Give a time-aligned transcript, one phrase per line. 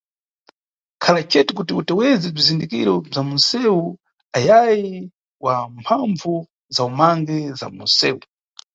[1.03, 3.83] Khala cete kuti uteweze bzizindikiro bza munʼsewu
[4.37, 4.93] ayayi
[5.45, 6.33] wa mphambvu
[6.75, 8.21] za umangi za munʼsewu.